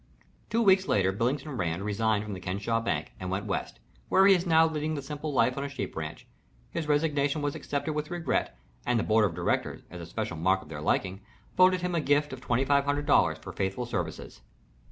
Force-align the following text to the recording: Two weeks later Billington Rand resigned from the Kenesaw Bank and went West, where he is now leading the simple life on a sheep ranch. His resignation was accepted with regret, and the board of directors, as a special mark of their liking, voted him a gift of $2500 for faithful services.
Two 0.49 0.63
weeks 0.63 0.87
later 0.87 1.11
Billington 1.11 1.57
Rand 1.57 1.85
resigned 1.85 2.23
from 2.23 2.33
the 2.33 2.39
Kenesaw 2.39 2.81
Bank 2.83 3.13
and 3.19 3.29
went 3.29 3.45
West, 3.45 3.79
where 4.09 4.25
he 4.25 4.33
is 4.33 4.47
now 4.47 4.65
leading 4.67 4.95
the 4.95 5.01
simple 5.03 5.31
life 5.31 5.59
on 5.59 5.63
a 5.63 5.69
sheep 5.69 5.95
ranch. 5.95 6.25
His 6.71 6.87
resignation 6.87 7.43
was 7.43 7.53
accepted 7.53 7.93
with 7.93 8.09
regret, 8.09 8.57
and 8.83 8.97
the 8.97 9.03
board 9.03 9.25
of 9.25 9.35
directors, 9.35 9.83
as 9.91 10.01
a 10.01 10.07
special 10.07 10.37
mark 10.37 10.63
of 10.63 10.69
their 10.69 10.81
liking, 10.81 11.21
voted 11.55 11.81
him 11.81 11.93
a 11.93 12.01
gift 12.01 12.33
of 12.33 12.41
$2500 12.41 13.37
for 13.37 13.53
faithful 13.53 13.85
services. 13.85 14.41